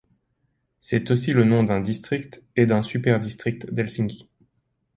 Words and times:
C'est 0.79 1.11
aussi 1.11 1.31
le 1.31 1.43
nom 1.43 1.63
d'un 1.63 1.79
district 1.79 2.41
et 2.55 2.65
d'un 2.65 2.81
superdistrict 2.81 3.71
d'Helsinki. 3.71 4.27